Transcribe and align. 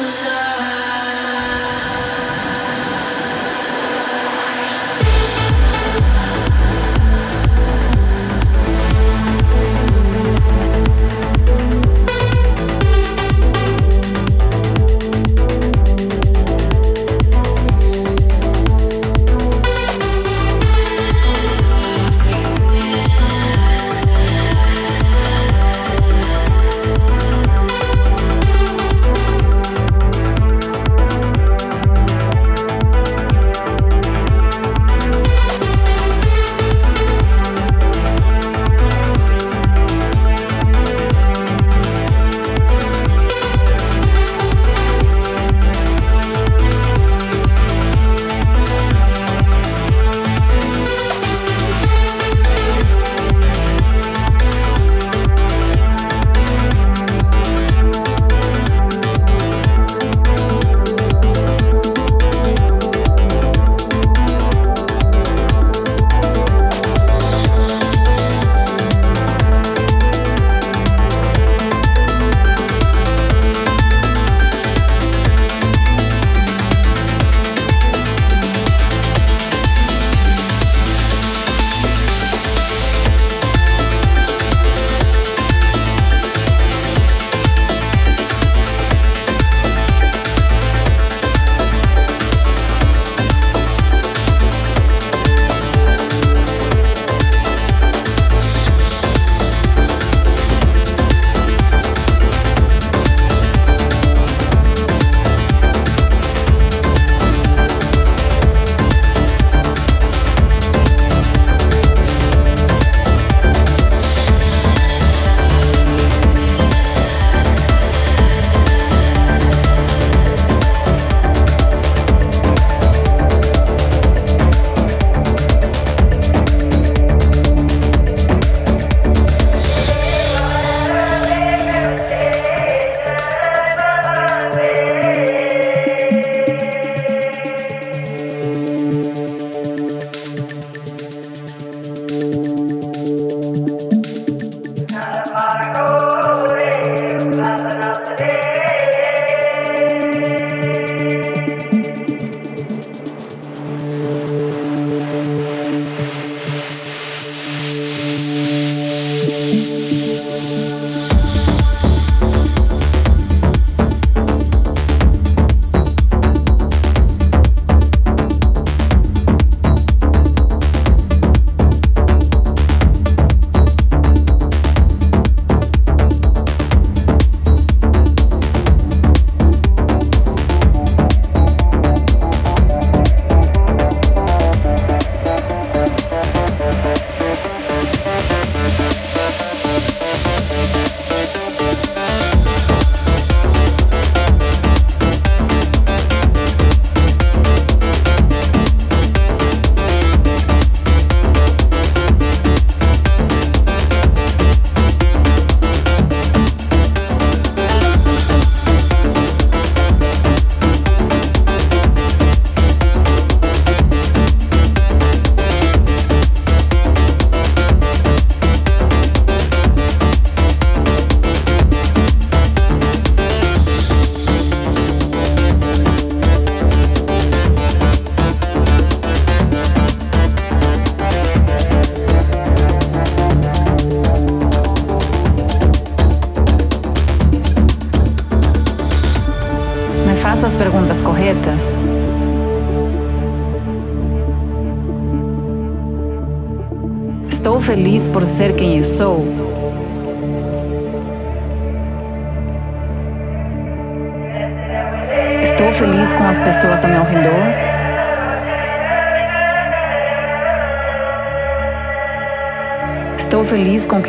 closer 0.00 0.39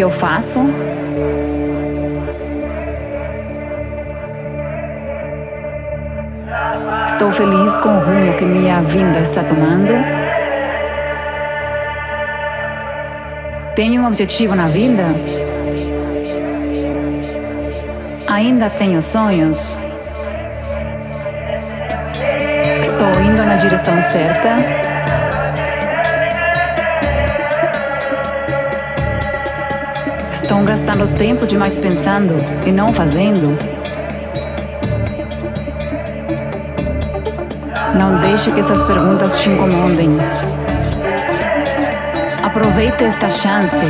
que 0.02 0.06
eu 0.06 0.10
faço. 0.10 0.60
Estou 7.06 7.32
feliz 7.32 7.78
com 7.78 7.90
o 7.90 8.00
rumo 8.00 8.34
que 8.36 8.44
minha 8.44 8.82
vinda 8.82 9.20
está 9.20 9.44
tomando. 9.44 9.94
Tenho 13.76 14.02
um 14.02 14.08
objetivo 14.08 14.56
na 14.56 14.66
vida? 14.66 15.04
Ainda 18.26 18.72
tenho 18.72 19.04
sonhos? 19.04 19.78
Estou 22.82 23.22
indo 23.22 23.44
na 23.44 23.56
direção 23.56 24.02
certa? 24.02 24.91
Estão 30.42 30.66
gastando 30.66 31.08
tempo 31.18 31.46
demais 31.46 31.78
pensando 31.78 32.34
e 32.66 32.72
não 32.72 32.92
fazendo? 32.92 33.56
Não 37.98 38.20
deixe 38.20 38.52
que 38.52 38.60
essas 38.60 38.82
perguntas 38.82 39.40
te 39.40 39.50
incomodem. 39.50 40.18
Aproveite 42.44 43.04
esta 43.04 43.30
chance. 43.30 43.86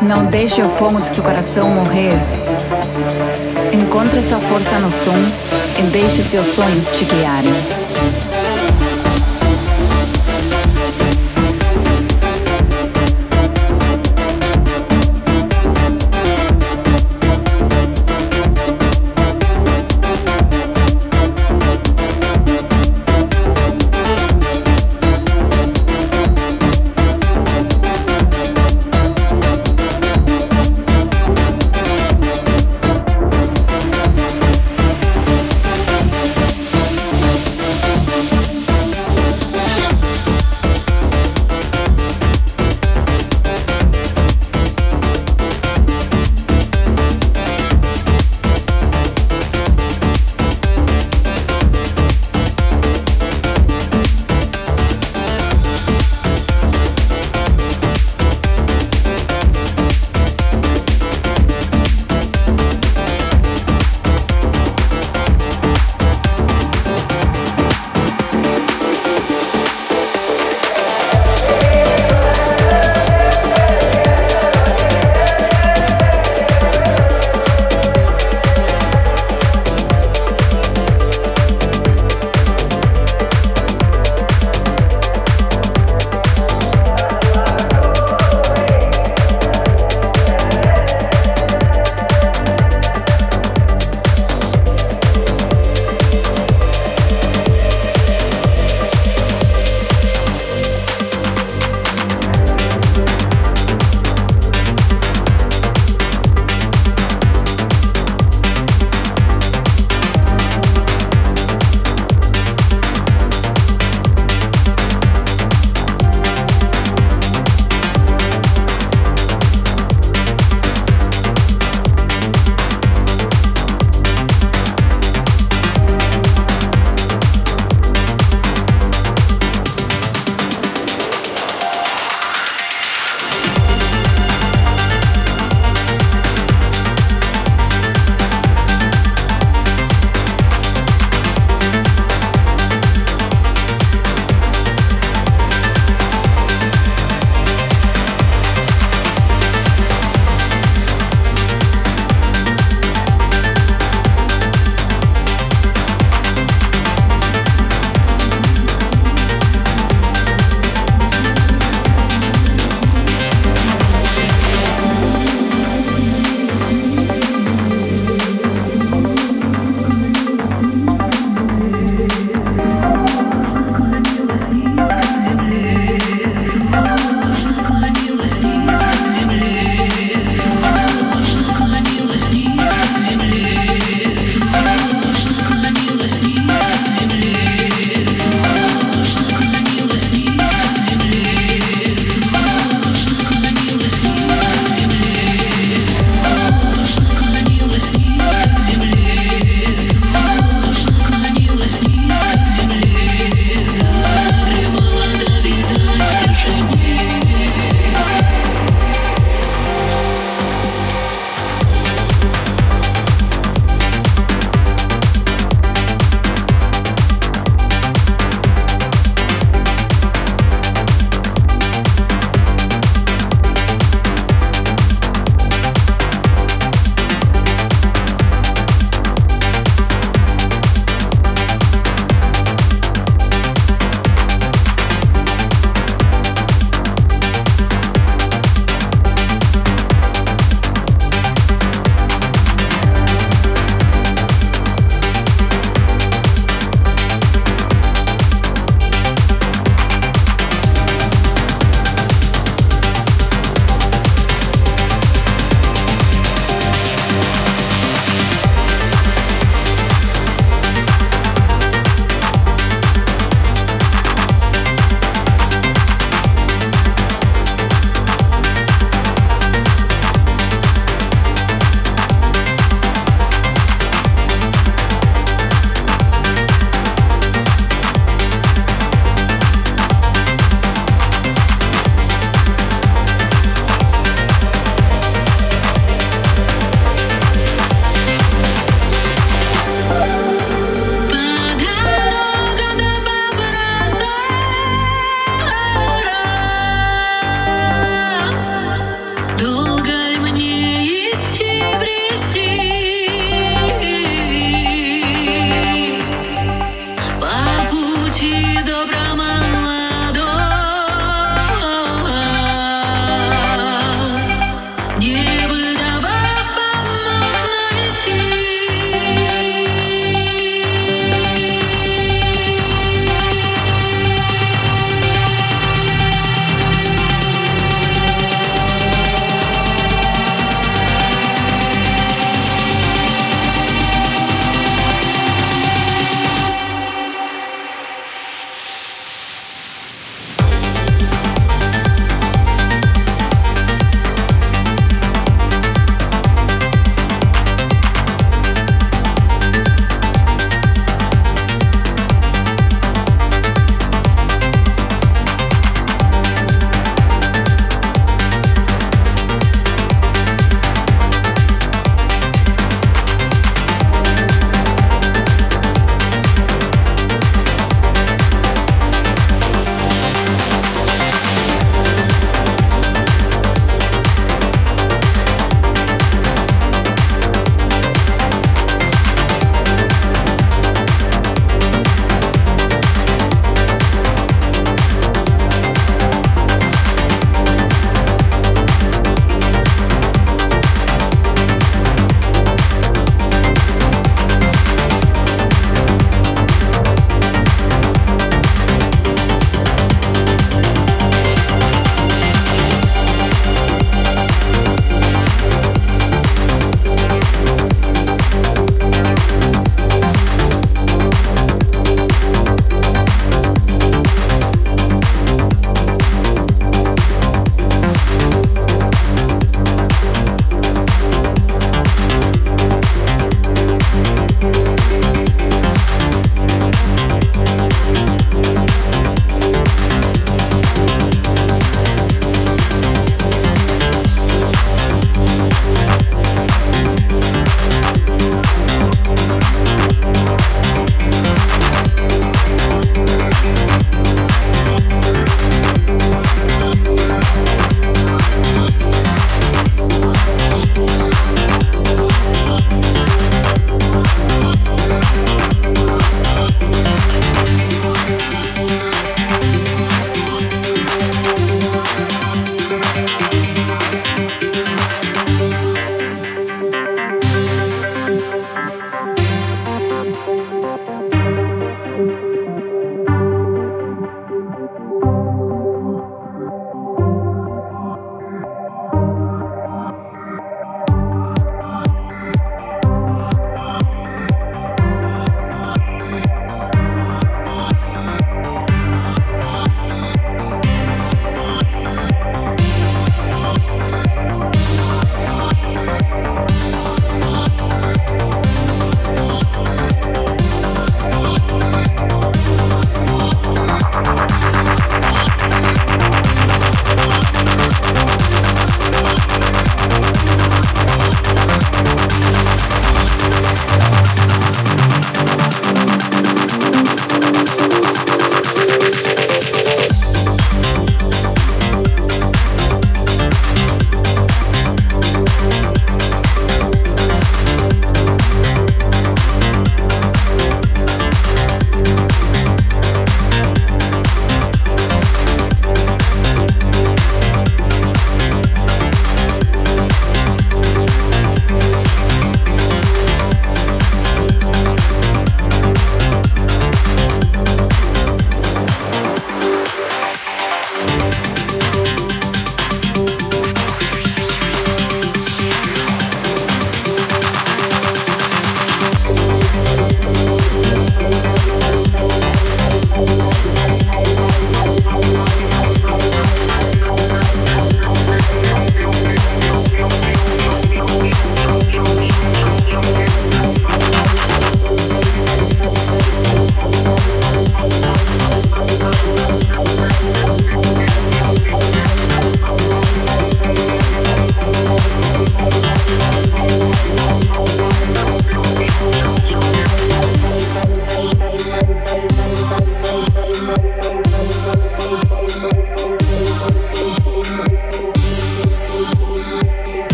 Não 0.00 0.26
deixe 0.26 0.62
o 0.62 0.68
fogo 0.70 1.00
de 1.00 1.08
seu 1.08 1.24
coração 1.24 1.68
morrer. 1.68 2.14
Encontre 3.72 4.22
sua 4.22 4.38
força 4.38 4.78
no 4.78 4.92
som 4.92 5.18
e 5.78 5.82
deixe 5.90 6.22
seus 6.22 6.46
sonhos 6.46 6.86
te 6.96 7.04
guiarem. 7.04 7.87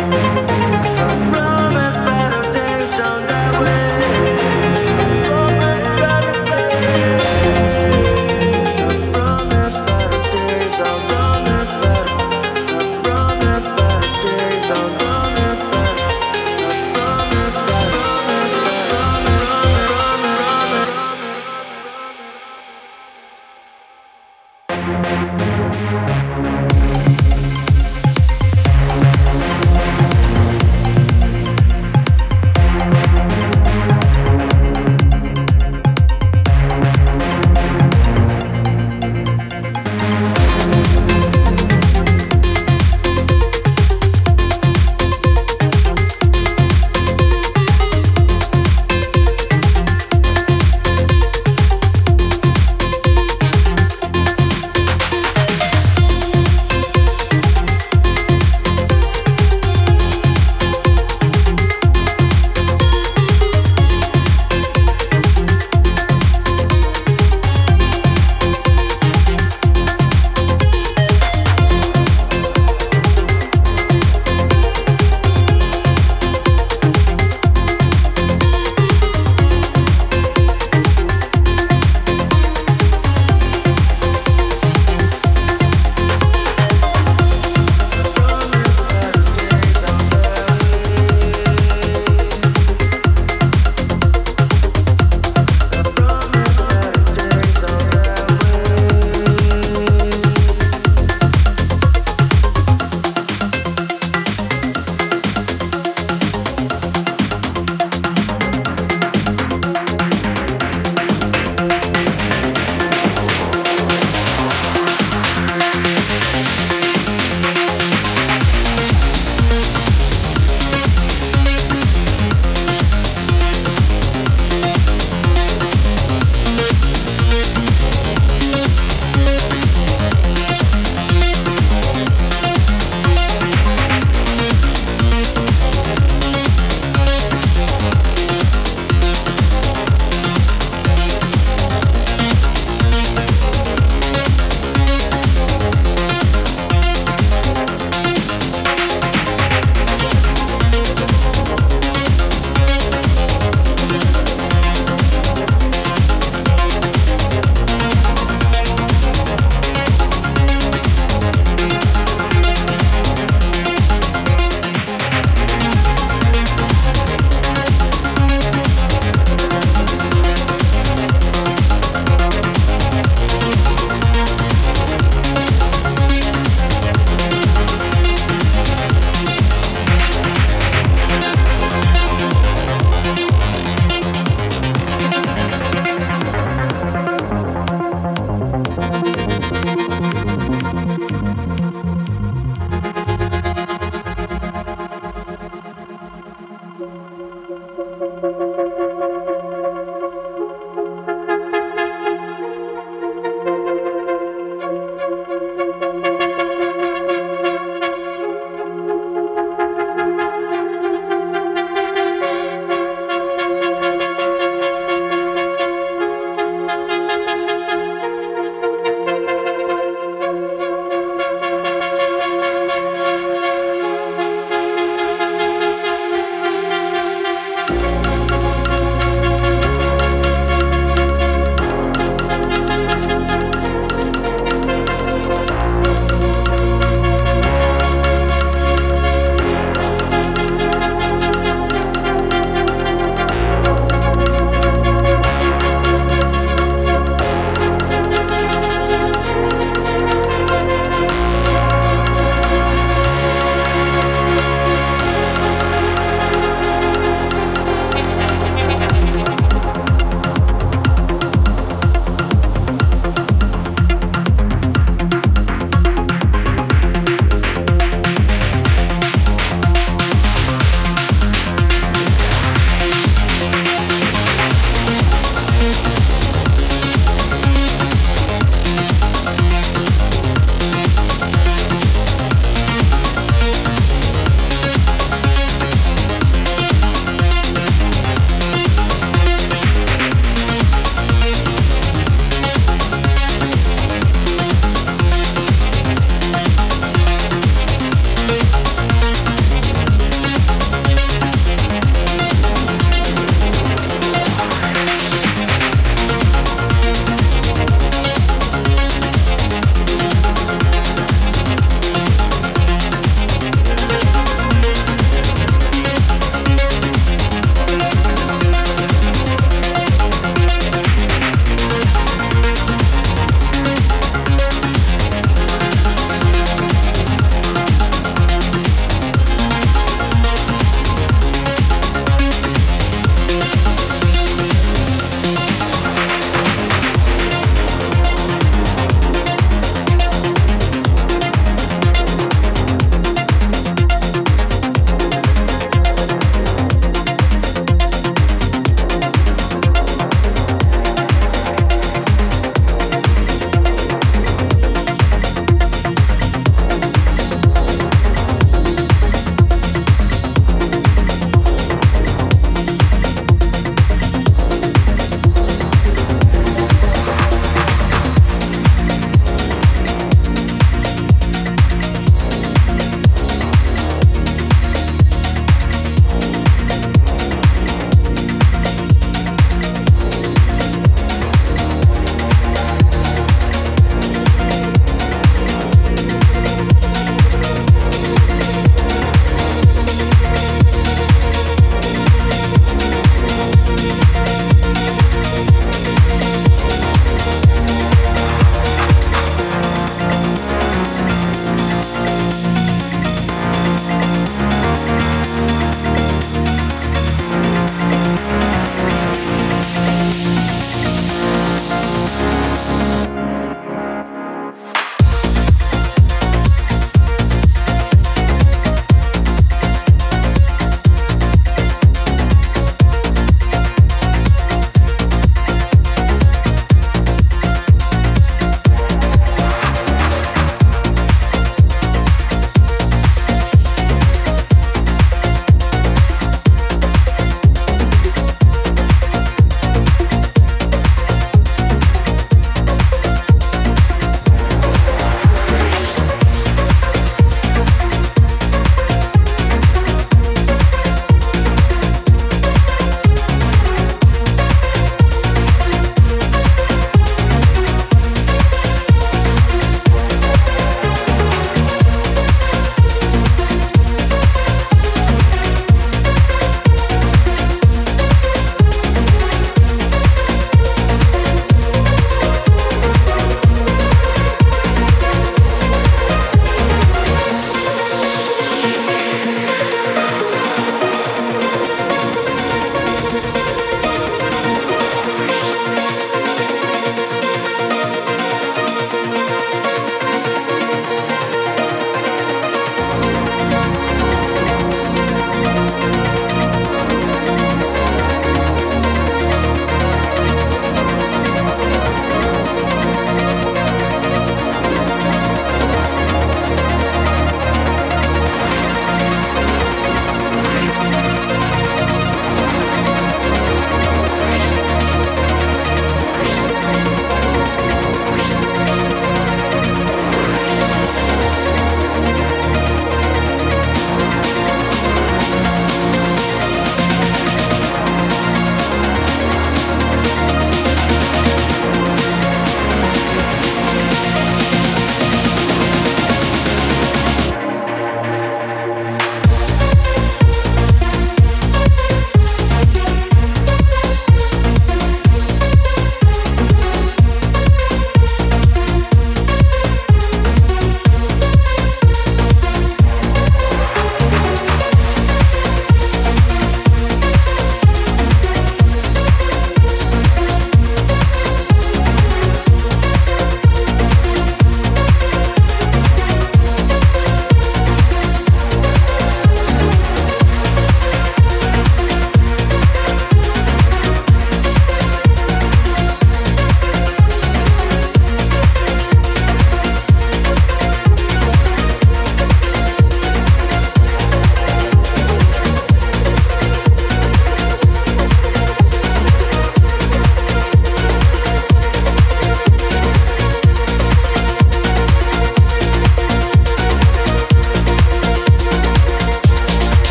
around. 0.00 1.59